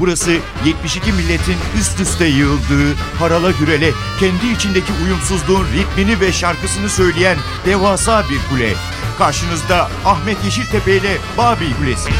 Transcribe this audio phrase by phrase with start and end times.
[0.00, 0.30] Burası
[0.64, 3.90] 72 milletin üst üste yığıldığı, harala gürele,
[4.20, 8.72] kendi içindeki uyumsuzluğun ritmini ve şarkısını söyleyen devasa bir kule.
[9.18, 12.10] Karşınızda Ahmet Yeşiltepe ile Babil Kulesi.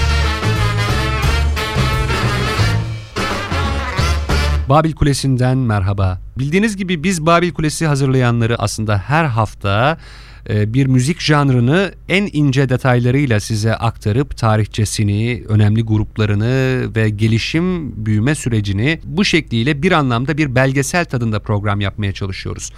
[4.68, 6.18] Babil Kulesi'nden merhaba.
[6.38, 9.98] Bildiğiniz gibi biz Babil Kulesi hazırlayanları aslında her hafta
[10.48, 19.00] bir müzik janrını en ince detaylarıyla size aktarıp tarihçesini, önemli gruplarını ve gelişim büyüme sürecini
[19.04, 22.72] bu şekliyle bir anlamda bir belgesel tadında program yapmaya çalışıyoruz.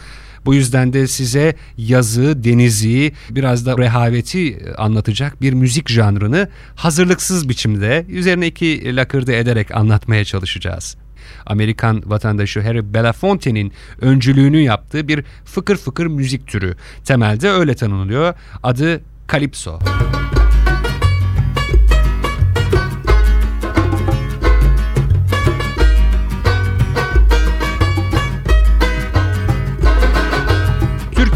[0.45, 8.07] Bu yüzden de size yazı, denizi, biraz da rehaveti anlatacak bir müzik janrını hazırlıksız biçimde
[8.09, 10.97] üzerine iki lakırdı ederek anlatmaya çalışacağız.
[11.47, 16.75] Amerikan vatandaşı Harry Belafonte'nin öncülüğünü yaptığı bir fıkır fıkır müzik türü.
[17.05, 18.35] Temelde öyle tanınıyor.
[18.63, 19.01] Adı
[19.33, 19.79] Calypso.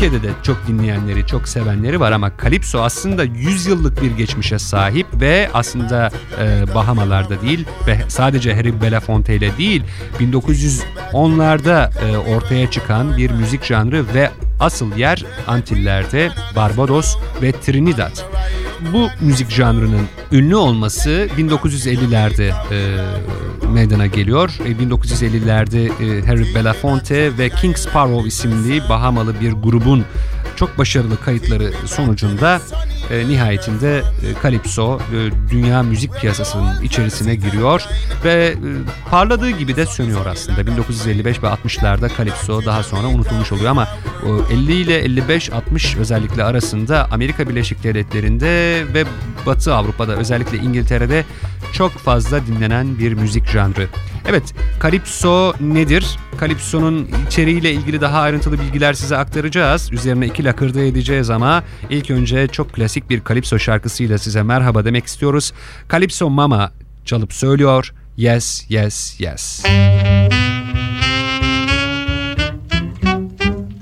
[0.07, 5.07] Türkiye'de de çok dinleyenleri, çok sevenleri var ama Calypso aslında 100 yıllık bir geçmişe sahip
[5.21, 9.83] ve aslında e, Bahamalarda değil ve sadece Harry Belafonte ile değil
[10.21, 18.25] 1910'larda e, ortaya çıkan bir müzik janrı ve asıl yer Antiller'de Barbados ve Trinidad
[18.93, 24.59] bu müzik janrının ünlü olması 1950'lerde e, meydana geliyor.
[24.65, 30.05] E, 1950'lerde e, Harry Belafonte ve King Sparrow isimli Bahamalı bir grubun
[30.57, 32.61] çok başarılı kayıtları sonucunda
[33.11, 34.03] e, nihayetinde e,
[34.43, 37.85] Calypso e, dünya müzik piyasasının içerisine giriyor
[38.25, 38.57] ve e,
[39.11, 40.67] parladığı gibi de sönüyor aslında.
[40.67, 43.89] 1955 ve 60'larda Calypso daha sonra unutulmuş oluyor ama
[44.51, 49.05] e, 50 ile 55-60 özellikle arasında Amerika Birleşik Devletleri'nde ve
[49.47, 51.25] Batı Avrupa'da özellikle İngiltere'de
[51.73, 53.89] çok fazla dinlenen bir müzik janrı.
[54.29, 56.19] Evet, Calypso nedir?
[56.41, 59.93] Calypso'nun içeriğiyle ilgili daha ayrıntılı bilgiler size aktaracağız.
[59.93, 65.07] Üzerine iki lakırdı edeceğiz ama ilk önce çok klasik bir Calypso şarkısıyla size merhaba demek
[65.07, 65.53] istiyoruz.
[65.93, 66.73] Calypso Mama
[67.05, 67.93] çalıp söylüyor.
[68.17, 69.65] Yes, yes, yes.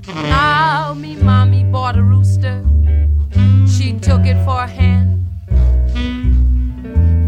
[0.07, 2.63] Now me mommy bought a rooster.
[3.79, 5.25] She took it for a hen.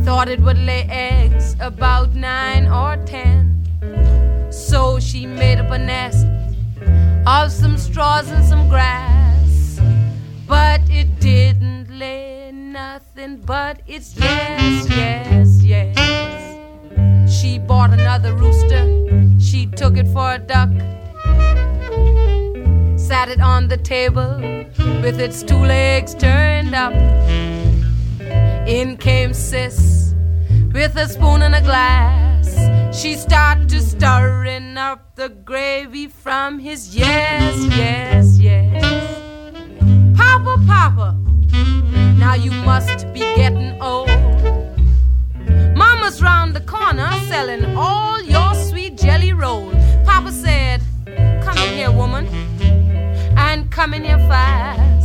[0.04, 1.15] Thought it would lay eggs
[1.60, 3.52] about nine or ten.
[4.50, 6.26] So she made up a nest
[7.26, 9.80] of some straws and some grass.
[10.46, 17.32] But it didn't lay nothing but it's yes, yes, yes.
[17.32, 18.84] She bought another rooster.
[19.40, 20.70] She took it for a duck.
[22.98, 24.36] Sat it on the table
[25.02, 26.92] with its two legs turned up.
[28.68, 30.05] In came Sis
[30.76, 32.46] with a spoon and a glass.
[32.94, 38.84] She started stirring up the gravy from his yes, yes, yes.
[40.14, 41.16] Papa, Papa,
[42.18, 44.10] now you must be getting old.
[45.74, 49.70] Mama's round the corner selling all your sweet jelly roll.
[50.04, 50.82] Papa said,
[51.42, 52.26] Come in here, woman,
[53.38, 54.95] and come in here fast,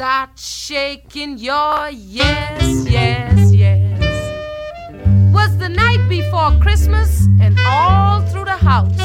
[0.00, 4.00] that shaking your yes, yes, yes.
[5.30, 8.96] Was the night before Christmas and all through the house.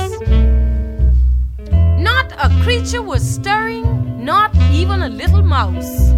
[1.99, 6.13] Not a creature was stirring, not even a little mouse.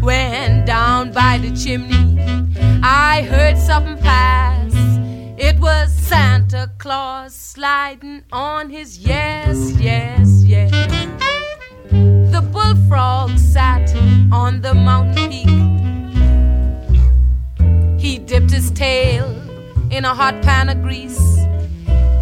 [0.00, 2.18] When down by the chimney,
[2.82, 4.72] I heard something pass.
[5.38, 11.11] It was Santa Claus sliding on his yes, yes, yes.
[12.32, 13.94] The bullfrog sat
[14.32, 15.48] on the mountain peak.
[18.00, 19.26] He dipped his tail
[19.90, 21.20] in a hot pan of grease.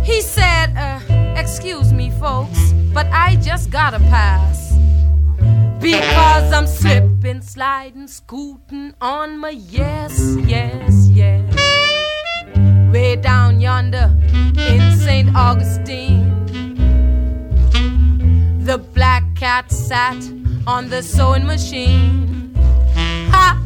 [0.02, 0.98] He said, uh,
[1.36, 4.72] Excuse me, folks, but I just gotta pass.
[5.80, 11.54] Because I'm slipping, sliding, scooting on my yes, yes, yes.
[12.92, 14.10] Way down yonder
[14.58, 15.34] in St.
[15.36, 16.26] Augustine.
[18.64, 20.22] The black cat sat
[20.66, 22.52] on the sewing machine.
[23.32, 23.58] Ha!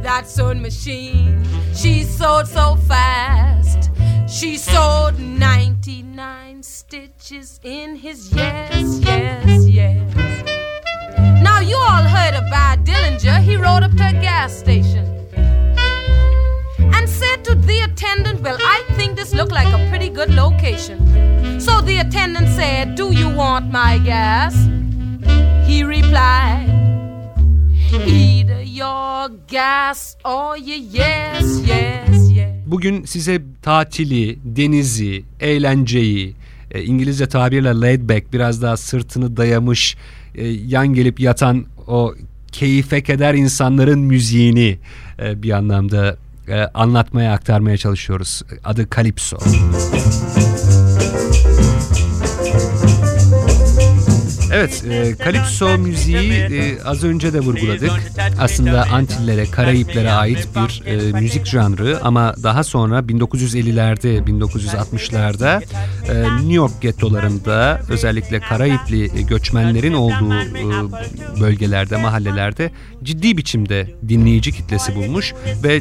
[0.00, 1.44] That sewing machine,
[1.74, 3.90] she sewed so fast.
[4.28, 10.14] She sewed 99 stitches in his yes, yes, yes.
[11.42, 13.42] Now you all heard about Dillinger.
[13.42, 15.04] He rode up to a gas station
[16.94, 21.58] and said to the attendant, Well, I think this looked like a pretty good location.
[21.58, 24.54] So the attendant said, Do you want my gas?
[25.72, 26.68] He replied,
[28.06, 32.30] Either your gas or your yes, yes,
[32.66, 36.34] bugün size tatili, denizi, eğlenceyi,
[36.70, 39.96] e, İngilizce tabirle laid back biraz daha sırtını dayamış,
[40.34, 42.14] e, yan gelip yatan o
[42.52, 44.78] keyfe keder insanların müziğini
[45.22, 46.16] e, bir anlamda
[46.74, 48.42] anlatmaya aktarmaya çalışıyoruz.
[48.64, 49.38] Adı Calypso.
[54.52, 57.90] Evet, e, Calypso müziği e, az önce de vurguladık.
[58.38, 65.62] Aslında Antillere, Karayiplere ait bir e, müzik janrı ama daha sonra 1950'lerde, 1960'larda
[66.08, 72.70] e, New York gettolarında özellikle Karayipli göçmenlerin olduğu e, bölgelerde, mahallelerde
[73.02, 75.34] ciddi biçimde dinleyici kitlesi bulmuş
[75.64, 75.80] ve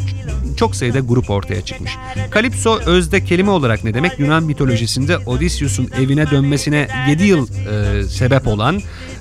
[0.58, 1.92] çok sayıda grup ortaya çıkmış.
[2.34, 4.20] Calypso özde kelime olarak ne demek?
[4.20, 8.61] Yunan mitolojisinde Odysseus'un evine dönmesine 7 yıl e, sebep olan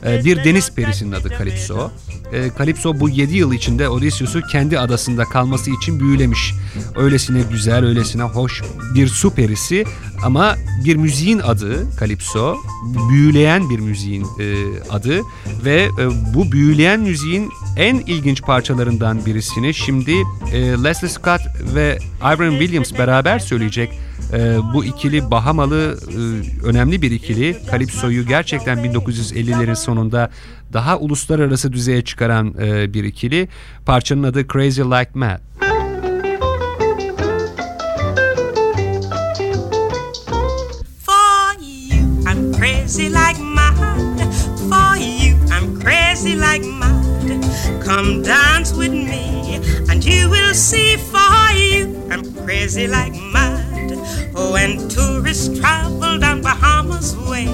[0.06, 1.90] e, bir deniz perisinin adı Calypso.
[2.32, 6.54] E, Calypso bu 7 yıl içinde Odysseus'u kendi adasında kalması için büyülemiş.
[6.96, 8.62] Öylesine güzel, öylesine hoş
[8.94, 9.84] bir su perisi
[10.25, 12.56] ama bir müziğin adı Calypso,
[13.10, 14.56] büyüleyen bir müziğin e,
[14.90, 15.20] adı
[15.64, 20.12] ve e, bu büyüleyen müziğin en ilginç parçalarından birisini şimdi
[20.52, 21.40] e, Leslie Scott
[21.75, 23.90] ve Ivan Williams beraber söyleyecek.
[24.32, 27.56] E, bu ikili Bahamalı e, önemli bir ikili.
[27.70, 30.31] Calypso'yu gerçekten 1950'lerin sonunda
[30.72, 33.49] daha uluslararası düzeye çıkaran e, bir ikili.
[33.87, 35.69] Parçanın adı Crazy Like Mad.
[48.19, 50.97] Dance with me, and you will see.
[50.97, 53.93] For you, I'm crazy like mad.
[54.35, 57.47] Oh, when tourists travel down Bahamas way,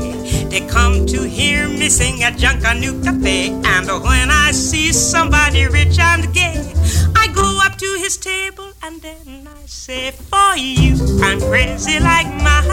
[0.49, 3.50] they come to hear me sing at Junkanoo Cafe.
[3.53, 6.73] And when I see somebody rich and gay,
[7.14, 12.29] I go up to his table and then I say, For you, I'm crazy like
[12.43, 12.64] mad.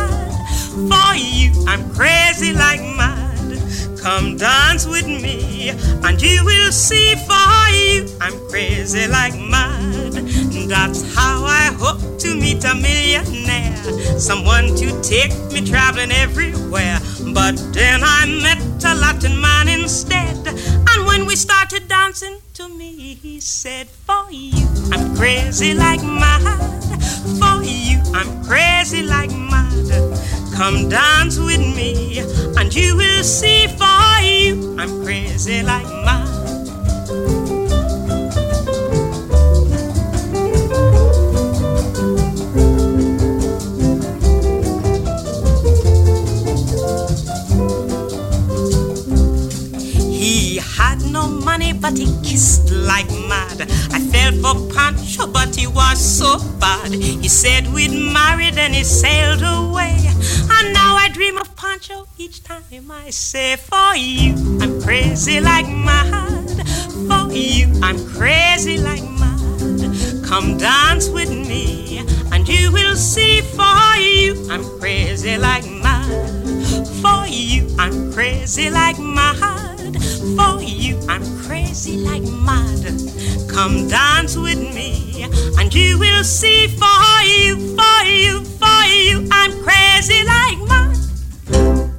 [0.90, 3.13] For you, I'm crazy like mad.
[4.04, 7.16] Come dance with me, and you will see.
[7.16, 10.12] For you, I'm crazy like mad.
[10.68, 13.78] That's how I hope to meet a millionaire.
[14.20, 17.00] Someone to take me traveling everywhere.
[17.34, 20.48] But then I met a Latin man instead.
[20.48, 26.44] And when we started dancing to me, he said, For you, I'm crazy like mad.
[27.40, 30.03] For you, I'm crazy like mad.
[30.64, 32.20] Come dance with me,
[32.56, 33.68] and you will see.
[33.68, 36.33] For you, I'm crazy like mad.
[51.28, 53.62] Money, but he kissed like mad.
[53.92, 56.92] I fell for Pancho, but he was so bad.
[56.94, 59.98] He said we'd marry, then he sailed away.
[60.52, 65.68] And now I dream of Pancho each time I say, For you, I'm crazy like
[65.68, 66.68] mad.
[67.08, 70.24] For you, I'm crazy like mad.
[70.26, 72.00] Come dance with me,
[72.32, 73.42] and you will see.
[73.42, 76.34] For you, I'm crazy like mad.
[77.02, 79.63] For you, I'm crazy like mad.
[80.24, 82.86] For you, I'm crazy like mad.
[83.50, 85.28] Come dance with me,
[85.60, 86.68] and you will see.
[86.68, 90.93] For you, for you, for you, I'm crazy like mad.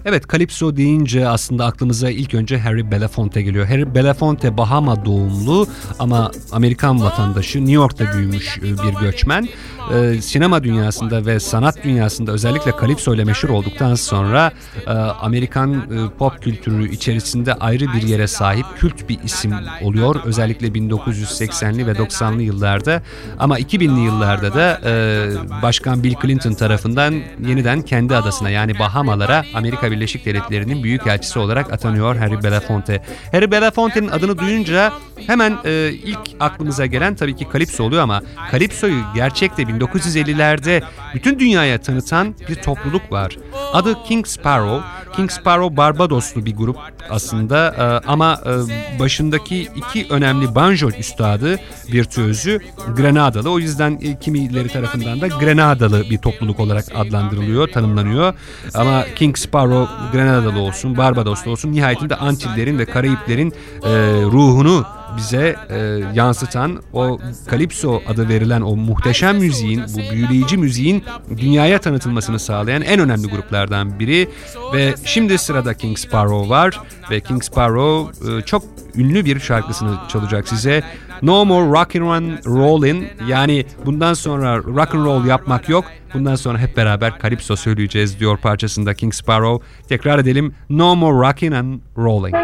[0.04, 3.66] Evet Calypso deyince aslında aklımıza ilk önce Harry Belafonte geliyor.
[3.66, 5.66] Harry Belafonte Bahama doğumlu
[5.99, 9.49] ama Amerikan vatandaşı New York'ta büyümüş e, bir göçmen.
[9.92, 14.52] Ee, sinema dünyasında ve sanat dünyasında özellikle Calypso ile meşhur olduktan sonra
[14.87, 20.16] e, Amerikan e, pop kültürü içerisinde ayrı bir yere sahip kült bir isim oluyor.
[20.25, 23.02] Özellikle 1980'li ve 90'lı yıllarda
[23.38, 27.14] ama 2000'li yıllarda da e, Başkan Bill Clinton tarafından
[27.46, 33.03] yeniden kendi adasına yani Bahamalara Amerika Birleşik Devletleri'nin büyükelçisi olarak atanıyor Harry Belafonte.
[33.33, 34.93] Harry Belafonte'nin adını duyunca
[35.27, 38.23] hemen e, ilk aklımıza gelen tabii ki Calypso oluyor ama
[38.53, 40.83] Calypso'yu gerçekte 1950'lerde
[41.15, 43.37] bütün dünyaya tanıtan bir topluluk var.
[43.73, 44.85] Adı King Sparrow.
[45.16, 46.76] King Sparrow Barbadoslu bir grup
[47.11, 51.59] aslında e, ama e, başındaki iki önemli banjo üstadı
[51.92, 52.61] virtüözü
[52.97, 53.50] Grenadalı.
[53.50, 58.35] O yüzden e, kimileri tarafından da Grenadalı bir topluluk olarak adlandırılıyor, tanımlanıyor.
[58.75, 63.90] Ama King Sparrow Grenadalı olsun, Barbadoslu olsun nihayetinde Antillerin ve Karayiplerin e,
[64.23, 65.76] ruhunu bize e,
[66.14, 67.18] yansıtan o
[67.50, 71.04] Calypso adı verilen o muhteşem müziğin, bu büyüleyici müziğin
[71.37, 74.28] dünyaya tanıtılmasını sağlayan en önemli gruplardan biri
[74.73, 76.80] ve şimdi sırada King Sparrow var
[77.11, 78.62] ve King Sparrow e, çok
[78.97, 80.83] ünlü bir şarkısını çalacak size.
[81.23, 85.85] No more rock and rollin yani bundan sonra rock and roll yapmak yok.
[86.14, 89.66] Bundan sonra hep beraber Calypso söyleyeceğiz diyor parçasında King Sparrow.
[89.88, 90.54] Tekrar edelim.
[90.71, 92.35] No more rockin' and rolling.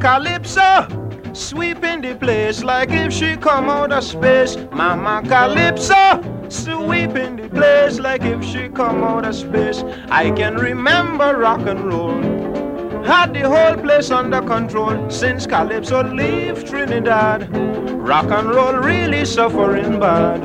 [0.00, 0.86] Calypso,
[1.32, 4.56] sweeping the place like if she come out of space.
[4.72, 9.82] Mama Calypso, sweeping the place like if she come out of space.
[10.10, 12.20] I can remember rock and roll.
[13.04, 17.48] Had the whole place under control since Calypso leave Trinidad.
[18.08, 20.40] Rock and roll really suffering bad.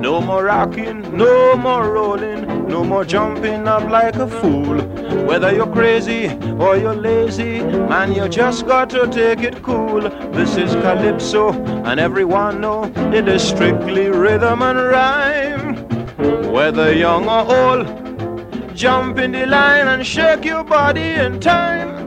[0.00, 4.78] No more rocking, no more rolling, no more jumping up like a fool.
[5.28, 10.00] Whether you're crazy or you're lazy, man, you just got to take it cool.
[10.32, 11.52] This is Calypso,
[11.84, 16.50] and everyone know it is strictly rhythm and rhyme.
[16.50, 21.98] Whether young or old, jump in the line and shake your body in time.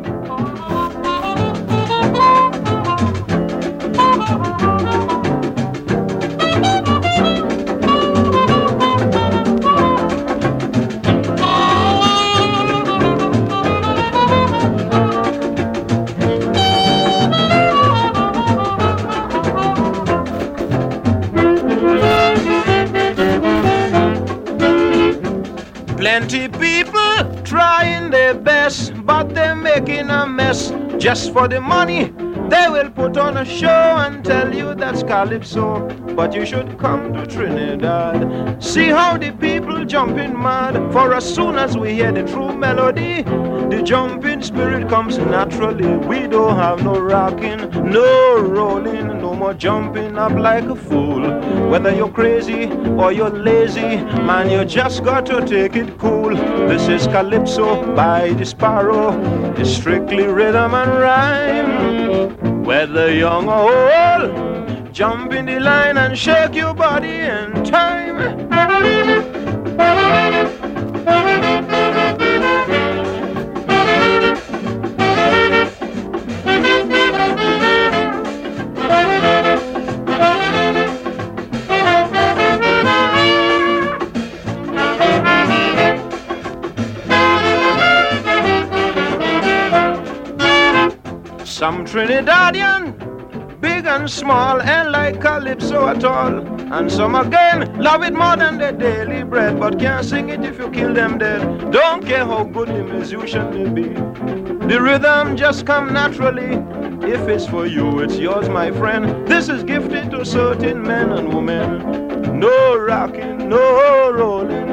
[29.75, 32.13] Making a mess just for the money.
[32.49, 35.87] They will put on a show and tell you that's Calypso,
[36.17, 38.61] but you should come to Trinidad.
[38.61, 43.21] See how the people jumping mad, for as soon as we hear the true melody,
[43.71, 45.95] the jumping spirit comes naturally.
[46.05, 47.59] We don't have no rocking,
[47.89, 51.23] no rolling, no more jumping up like a fool.
[51.69, 52.69] Whether you're crazy
[53.01, 53.95] or you're lazy,
[54.27, 56.35] man, you just got to take it cool.
[56.67, 59.11] This is Calypso by the Sparrow.
[59.57, 62.63] It's strictly rhythm and rhyme.
[62.63, 68.49] Whether young or old, jump in the line and shake your body in time.
[91.71, 96.39] Some Trinidadian, big and small, and like Calypso at all.
[96.73, 100.59] And some again love it more than their daily bread, but can't sing it if
[100.59, 101.71] you kill them dead.
[101.71, 103.87] Don't care how good the musician may be.
[104.67, 106.55] The rhythm just come naturally.
[107.09, 109.25] If it's for you, it's yours, my friend.
[109.25, 112.37] This is gifted to certain men and women.
[112.37, 114.67] No rocking, no rolling,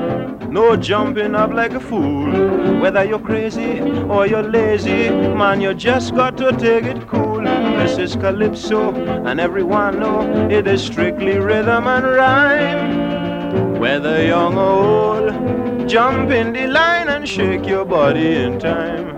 [0.51, 2.81] no jumping up like a fool.
[2.81, 7.43] Whether you're crazy or you're lazy, man, you just got to take it cool.
[7.43, 13.79] This is Calypso, and everyone know it is strictly rhythm and rhyme.
[13.79, 19.18] Whether young or old, jump in the line and shake your body in time.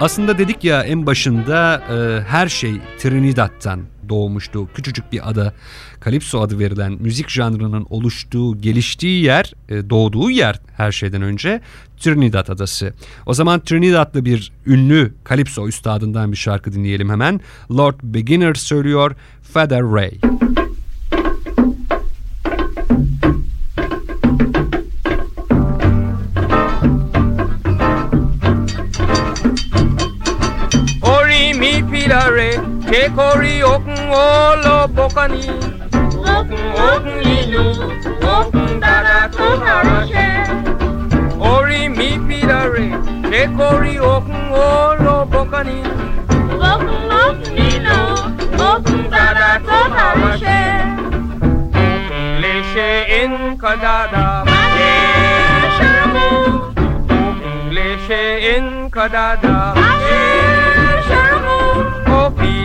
[0.00, 4.68] Aslında dedik ya en başında e, her şey Trinidad'dan doğmuştu.
[4.74, 5.52] Küçücük bir ada,
[6.04, 11.60] Calypso adı verilen müzik janrının oluştuğu, geliştiği yer, e, doğduğu yer her şeyden önce
[11.96, 12.94] Trinidad adası.
[13.26, 17.40] O zaman Trinidad'lı bir ünlü Calypso üstadından bir şarkı dinleyelim hemen.
[17.70, 20.10] Lord Beginner söylüyor Feather Ray.
[20.10, 20.65] Ori
[32.06, 32.50] mi pilare,
[32.86, 35.46] ke kori okun olo bokani.
[36.34, 37.64] Okun okun ilu,
[38.22, 40.28] okun dada to harashe.
[41.40, 42.86] Ori mi pilare,
[43.30, 45.78] ke kori okun olo bokani.
[46.70, 48.00] Okun okun ilu,
[48.70, 50.60] okun dada to harashe.
[51.74, 54.26] Okun leshe in kadada.
[57.18, 59.56] Okun leshe in kadada.
[59.76, 60.45] Oh,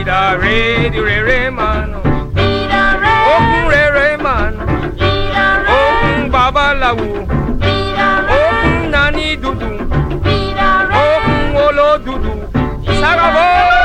[0.02, 1.94] Ida re di re re man.
[2.34, 3.14] Ida re.
[3.34, 4.54] Okun re re man.
[4.98, 5.70] Ida re.
[5.78, 7.10] Okun babaláwo.
[7.62, 8.34] Ida re.
[8.34, 9.70] Okun nani dúdú.
[10.26, 10.96] Ida re.
[11.06, 12.34] Okun olódùdú.
[13.00, 13.81] Sarabo.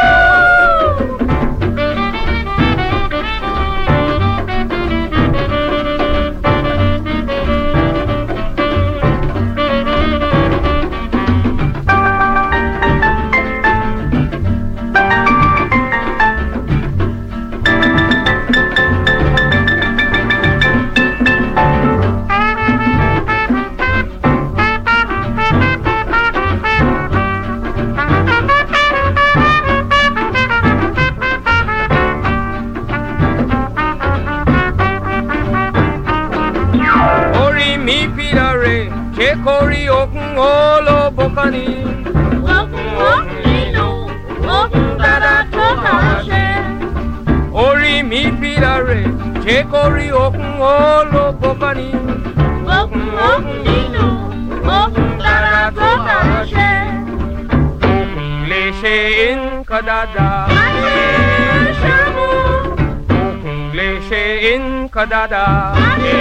[64.97, 65.57] Nǹkan dáadáa.
[65.89, 66.21] ayé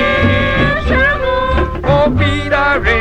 [0.89, 1.35] ṣàmú.
[1.95, 2.99] Ó bíra re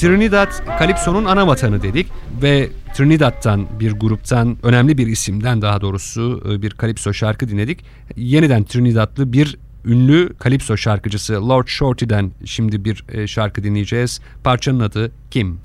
[0.00, 2.06] Trinidad Kalipso'nun ana vatanı dedik
[2.42, 7.84] ve Trinidad'dan bir gruptan önemli bir isimden daha doğrusu e, bir Kalipso şarkı dinledik.
[8.16, 14.20] Yeniden Trinidadlı bir ünlü Kalipso şarkıcısı Lord Shorty'den şimdi bir e, şarkı dinleyeceğiz.
[14.44, 15.60] Parçanın adı Kim?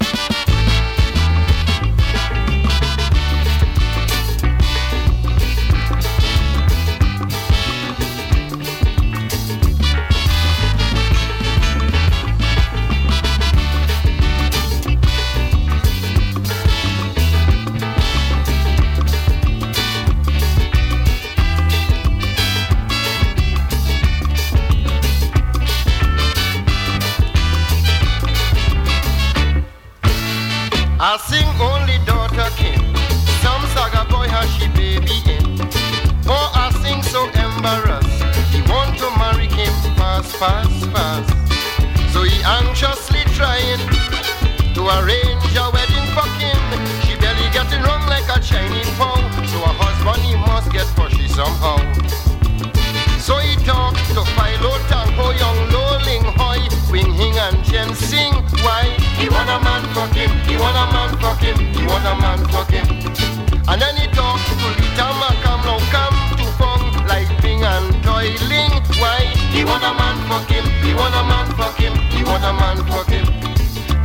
[31.05, 32.79] I sing only daughter Kim.
[33.43, 35.59] Some saga boy has she baby in.
[36.31, 38.23] Oh, I sing so embarrassed.
[38.55, 39.67] He want to marry Kim
[39.99, 41.27] fast, fast, fast.
[42.15, 43.83] So he anxiously trying
[44.71, 46.63] to arrange a wedding for Kim.
[47.03, 49.19] She belly getting wrong like a Chinese pow.
[49.51, 51.83] So her husband he must get pushy somehow.
[53.19, 54.71] So he talked to Philo
[57.73, 58.33] Hing Sing.
[58.61, 58.85] Why?
[59.17, 62.13] He want a man fuck him, he want a man fuck him, he want a
[62.21, 62.85] man fuck him.
[63.67, 68.77] And then he talked to Lita Macam, now come to Fong, Lightning and Toiling.
[69.01, 69.25] Why?
[69.49, 72.53] He want a man fuck him, he want a man fuck him, he want a
[72.53, 73.25] man fuck him.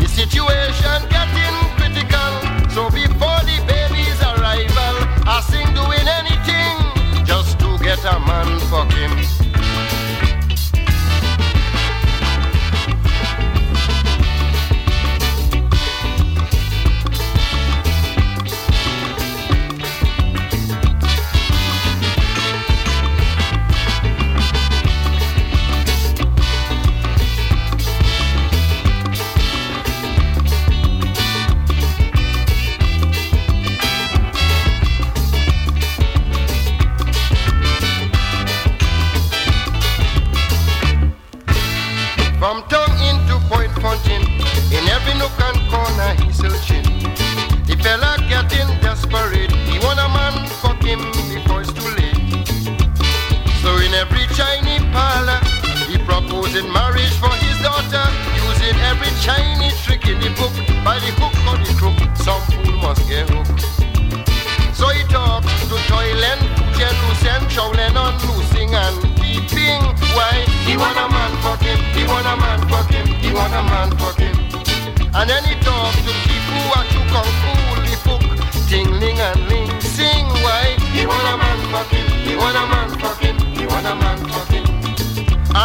[0.00, 2.32] The situation getting critical,
[2.72, 4.96] so before the baby's arrival,
[5.28, 9.47] I sing doing anything just to get a man fuck him.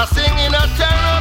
[0.03, 1.12] I sing in a terrible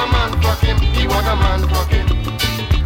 [0.00, 2.08] a man fuck him, he want a man fuck him.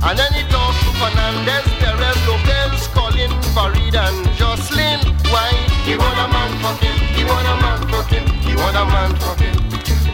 [0.02, 5.00] And then he talks to Fernandez, Perez, Lopez, Colin, Farid and Jocelyn.
[5.30, 5.50] Why?
[5.86, 8.84] He want a man fuck him, he want a man fuck him, he want a
[8.84, 9.54] man fuck him.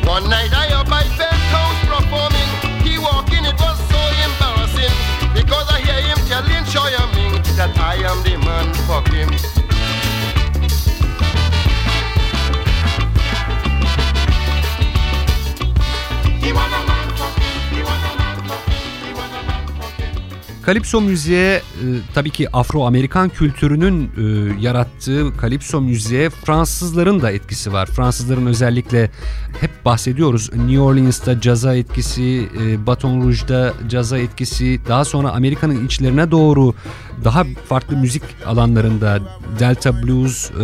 [0.05, 2.51] One night I up I felt house performing.
[2.85, 4.95] He walking, it was so embarrassing.
[5.33, 9.31] Because I hear him telling Shoya Ming that I am the man fuck him.
[16.43, 16.90] He want a
[20.71, 21.63] Kalipso müziğe e,
[22.15, 24.23] tabii ki Afro-Amerikan kültürünün e,
[24.61, 27.87] yarattığı kalipso müziğe Fransızların da etkisi var.
[27.87, 29.11] Fransızların özellikle
[29.61, 30.51] hep bahsediyoruz.
[30.55, 36.75] New Orleans'ta caza etkisi, e, Baton Rouge'da caza etkisi, daha sonra Amerika'nın içlerine doğru
[37.25, 39.21] daha farklı müzik alanlarında
[39.59, 40.55] Delta Blues, e,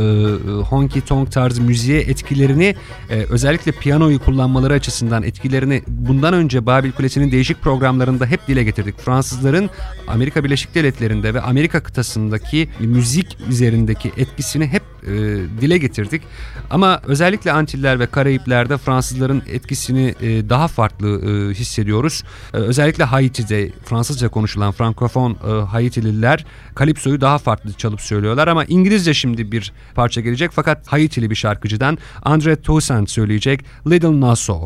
[0.62, 2.74] honky tonk tarzı müziğe etkilerini
[3.10, 8.98] e, özellikle piyanoyu kullanmaları açısından etkilerini bundan önce Babil Kulesi'nin değişik programlarında hep dile getirdik.
[8.98, 9.70] Fransızların
[10.08, 15.12] Amerika Birleşik Devletleri'nde ve Amerika kıtasındaki müzik üzerindeki etkisini hep e,
[15.60, 16.22] dile getirdik.
[16.70, 22.22] Ama özellikle Antiller ve Karayipler'de Fransızların etkisini e, daha farklı e, hissediyoruz.
[22.54, 29.14] E, özellikle Haiti'de Fransızca konuşulan Frankofon e, Haitililer Kalipso'yu daha farklı çalıp söylüyorlar ama İngilizce
[29.14, 34.64] şimdi bir parça gelecek fakat Haitili bir şarkıcıdan Andre Toussaint söyleyecek Little Nassau.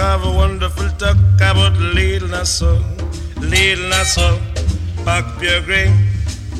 [0.00, 2.78] Have a wonderful talk about Little Nassau,
[3.36, 4.38] Little Nassau.
[5.04, 5.92] Pack your grain,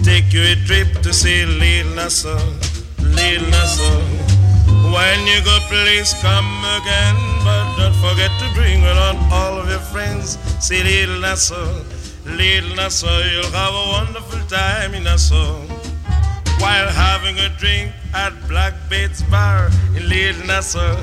[0.03, 2.37] take you a trip to see Little Nassau,
[2.98, 4.00] Little Nassau.
[4.92, 9.85] When you go, please come again, but don't forget to bring along all of your
[9.92, 10.37] friends.
[10.61, 11.64] See Little Nassau,
[12.26, 13.18] Little Nassau.
[13.33, 15.57] You'll have a wonderful time in Nassau
[16.61, 20.96] while having a drink at Blackbeard's Bar in Little Nassau,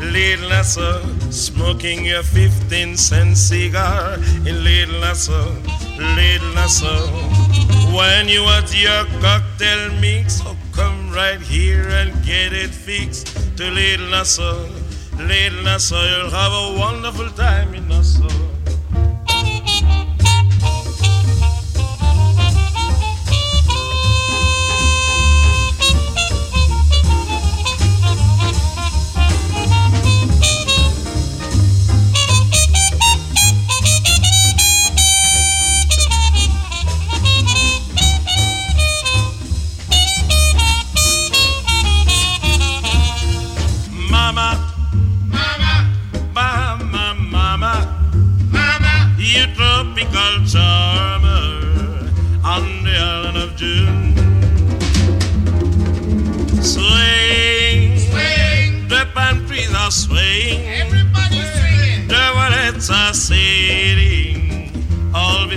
[0.00, 4.14] Little Nassau, smoking your 15 cent cigar
[4.46, 5.50] in Little Nassau,
[5.98, 7.06] Little Nassau.
[7.94, 13.70] When you want your cocktail mix, oh, come right here and get it fixed to
[13.70, 14.68] Little Nassau,
[15.16, 16.02] Little Nassau.
[16.02, 18.49] You'll have a wonderful time in Nassau.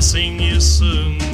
[0.03, 1.32] Seeing you soon.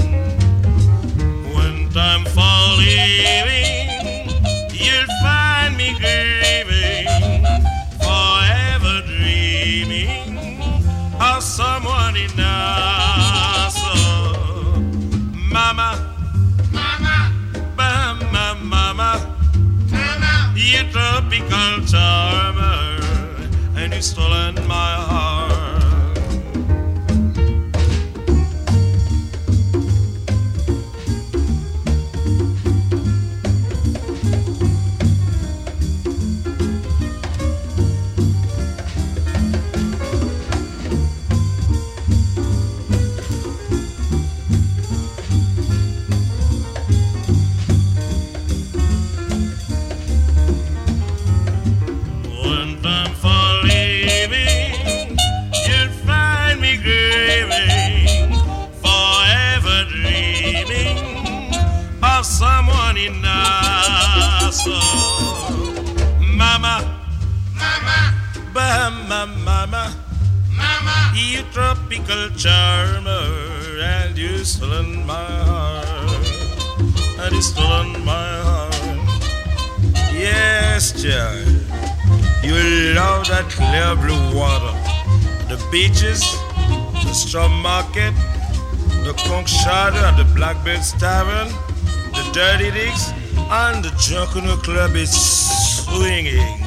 [94.11, 96.63] And the Junkanoo club is swinging.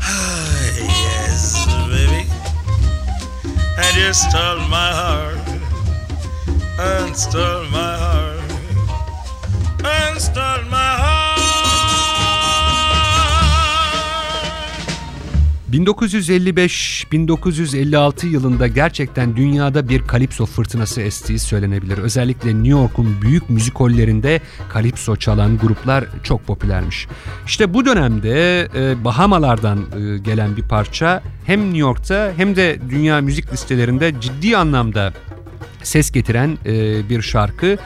[0.00, 2.28] Ah, yes, baby.
[3.78, 5.48] And you stole my heart,
[6.78, 8.40] and stole my heart,
[9.84, 10.85] and stole my
[15.76, 21.98] 1955-1956 yılında gerçekten dünyada bir kalipso fırtınası estiği söylenebilir.
[21.98, 27.06] Özellikle New York'un büyük müzikollerinde kalipso çalan gruplar çok popülermiş.
[27.46, 33.20] İşte bu dönemde e, Bahamalardan e, gelen bir parça hem New York'ta hem de dünya
[33.20, 35.12] müzik listelerinde ciddi anlamda
[35.86, 37.78] ses getiren e, bir şarkı.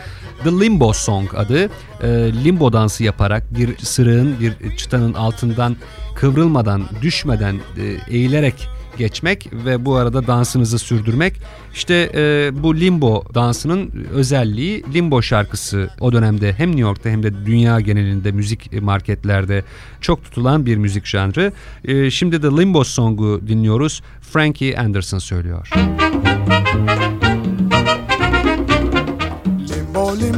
[0.44, 1.64] The Limbo Song adı.
[2.02, 2.08] E,
[2.44, 5.76] limbo dansı yaparak bir sırığın, bir çıtanın altından
[6.14, 11.40] kıvrılmadan, düşmeden, e, eğilerek geçmek ve bu arada dansınızı sürdürmek.
[11.74, 17.46] İşte e, bu limbo dansının özelliği limbo şarkısı o dönemde hem New York'ta hem de
[17.46, 19.64] dünya genelinde müzik marketlerde
[20.00, 21.52] çok tutulan bir müzik janrı.
[21.84, 24.02] E, şimdi de limbo song'u dinliyoruz.
[24.20, 25.70] Frankie Anderson söylüyor.
[25.76, 27.19] Limbo,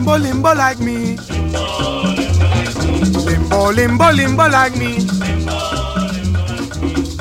[0.03, 1.17] limbo, limbo like me.
[3.25, 4.97] Limbo, limbo, limbo like me.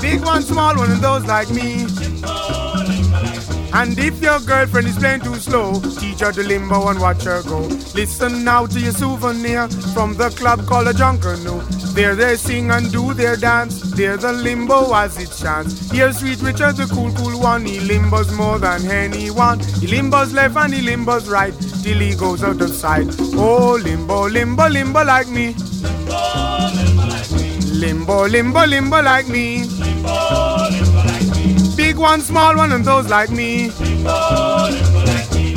[0.01, 1.85] Big one, small one, and those like me.
[3.73, 7.43] And if your girlfriend is playing too slow, teach her to limbo and watch her
[7.43, 7.59] go.
[7.93, 11.93] Listen now to your souvenir from the club called a Junkanoo.
[11.93, 13.79] There they sing and do their dance.
[13.91, 15.91] There the limbo as it chants.
[15.91, 17.65] Here sweet Richard, the cool, cool one.
[17.65, 19.59] He limbos more than anyone.
[19.59, 23.07] He limbos left and he limbos right till he goes out of sight.
[23.33, 25.55] Oh, limbo, limbo, limbo like me.
[27.73, 29.67] Limbo, limbo, limbo like me.
[31.75, 33.71] Big one, small one, and those like me.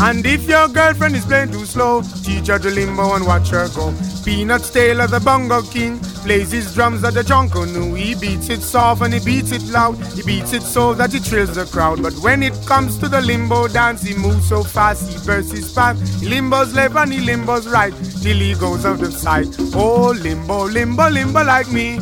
[0.00, 3.68] And if your girlfriend is playing too slow, teach her to limbo and watch her
[3.74, 3.94] go.
[4.24, 7.96] Peanuts Taylor, the bongo king, plays his drums at the Junkanoo.
[7.96, 9.96] He beats it soft and he beats it loud.
[10.14, 12.02] He beats it so that it thrills the crowd.
[12.02, 15.70] But when it comes to the limbo dance, he moves so fast, he bursts his
[15.72, 15.98] path.
[16.20, 19.54] He limbos left and he limbos right, till he goes out of sight.
[19.74, 21.98] Oh, limbo, limbo, limbo like me.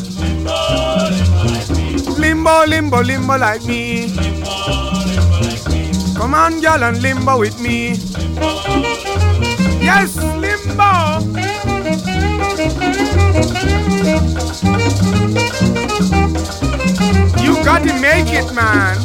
[2.17, 4.15] Limbo, limbo, limbo like me.
[6.17, 7.95] Come on, girl, and limbo with me.
[9.83, 10.17] Yes,
[17.43, 18.97] You got to make it, man.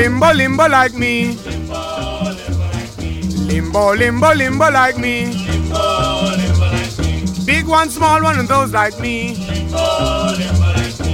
[0.00, 1.49] Limbo, limbo, like me.
[3.50, 5.24] Limbo, limbo, limbo like me.
[5.24, 9.39] limbo limbo Big one, small one, and those like me.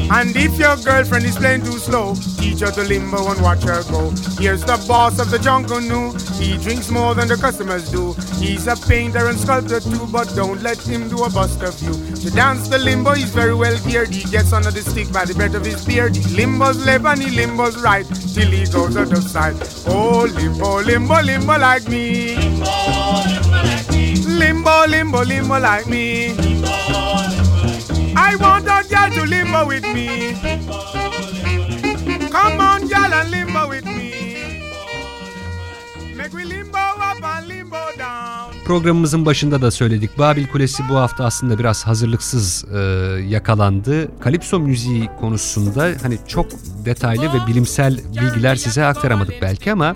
[0.09, 3.83] And if your girlfriend is playing too slow, teach her to limbo and watch her
[3.91, 4.11] go.
[4.39, 6.15] Here's the boss of the Junkanoo.
[6.41, 8.15] He drinks more than the customers do.
[8.39, 11.93] He's a painter and sculptor too, but don't let him do a bust of you.
[12.17, 14.11] To dance the limbo, he's very well geared.
[14.11, 16.15] He gets under the stick by the breath of his beard.
[16.15, 19.57] He limbos left and he limbos right till he goes out of sight.
[19.89, 22.37] Oh, limbo, limbo, limbo like me.
[24.25, 26.56] Limbo, limbo, limbo like me.
[28.17, 30.35] I want a girl to limbo with me.
[32.31, 34.13] Come on, girl, and limbo with me.
[36.17, 38.65] Make we limbo up and limbo down.
[38.65, 40.19] Programımızın başında da söyledik.
[40.19, 42.79] Babil Kulesi bu hafta aslında biraz hazırlıksız e,
[43.29, 44.21] yakalandı.
[44.21, 46.47] Kalipso müziği konusunda hani çok
[46.85, 49.95] detaylı ve bilimsel bilgiler size aktaramadık belki ama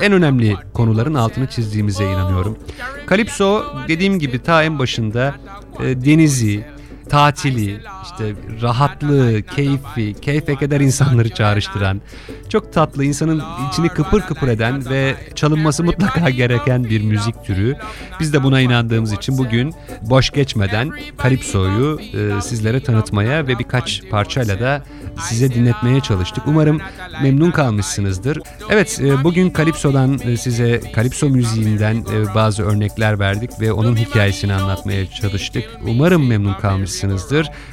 [0.00, 2.58] en önemli konuların altını çizdiğimize inanıyorum.
[3.06, 5.34] Kalipso dediğim gibi ta en başında
[5.80, 6.64] e, denizi,
[7.10, 12.00] tatili, işte rahatlığı, keyfi, keyfe keder insanları çağrıştıran,
[12.48, 17.76] çok tatlı, insanın içini kıpır kıpır eden ve çalınması mutlaka gereken bir müzik türü.
[18.20, 24.60] Biz de buna inandığımız için bugün boş geçmeden Kalipso'yu e, sizlere tanıtmaya ve birkaç parçayla
[24.60, 24.82] da
[25.20, 26.44] size dinletmeye çalıştık.
[26.46, 26.80] Umarım
[27.22, 28.38] memnun kalmışsınızdır.
[28.70, 34.54] Evet, e, bugün Kalipso'dan e, size Kalipso müziğinden e, bazı örnekler verdik ve onun hikayesini
[34.54, 35.64] anlatmaya çalıştık.
[35.86, 36.99] Umarım memnun kalmışsınızdır.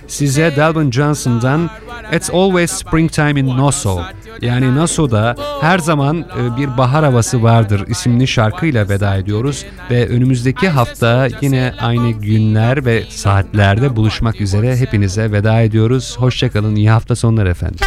[0.07, 1.69] Size Dalvin Johnson'dan
[2.13, 3.99] It's Always Springtime in Nassau
[4.41, 10.69] yani Nassau'da her zaman e, bir bahar havası vardır isimli şarkıyla veda ediyoruz ve önümüzdeki
[10.69, 16.15] hafta yine aynı günler ve saatlerde buluşmak üzere hepinize veda ediyoruz.
[16.19, 17.79] Hoşçakalın, iyi hafta sonları efendim.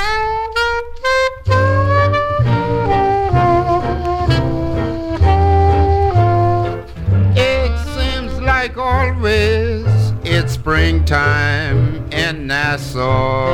[10.61, 13.49] Springtime in Nassau.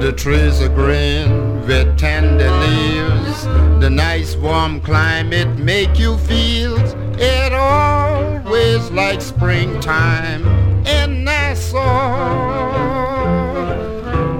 [0.00, 3.42] The trees are green with tender leaves.
[3.82, 6.78] The nice warm climate make you feel
[7.18, 10.46] it always like springtime
[10.86, 11.80] in Nassau.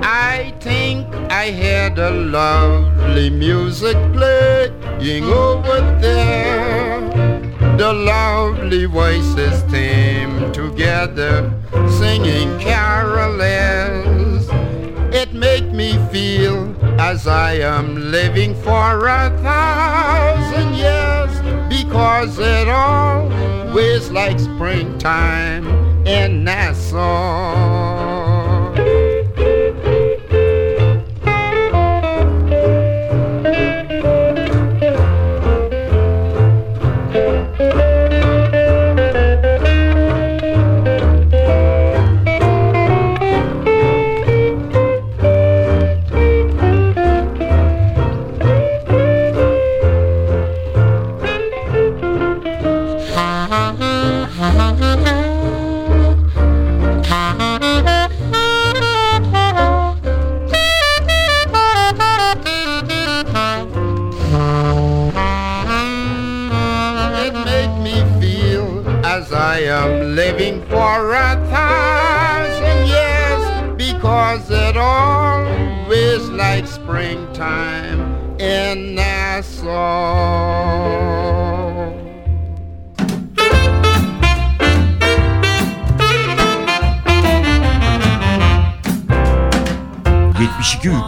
[0.04, 6.81] I think I heard a lovely music playing over there.
[7.76, 11.52] The lovely voices came together
[11.98, 14.46] singing carols.
[15.14, 21.32] It make me feel as I am living for a thousand years
[21.68, 25.66] because it always like springtime
[26.06, 27.81] in Nassau.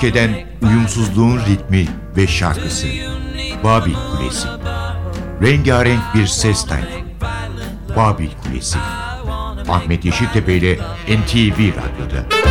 [0.05, 1.87] ...72 ülkeden uyumsuzluğun ritmi
[2.17, 2.87] ve şarkısı.
[3.65, 4.49] Babil Kulesi.
[5.43, 6.89] Rengarenk bir ses tayfı.
[7.97, 8.79] Babil Kulesi.
[9.69, 10.75] Ahmet Yeşiltepe ile
[11.09, 12.44] NTV Radyo'da.